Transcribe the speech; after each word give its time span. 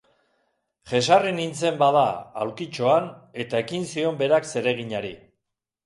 Jesarri 0.93 1.33
nintzen, 1.41 1.77
bada, 1.85 2.07
aulkitxoan, 2.47 3.13
eta 3.45 3.65
ekin 3.67 3.89
zion 3.95 4.21
berak 4.27 4.53
zereginari. 4.57 5.19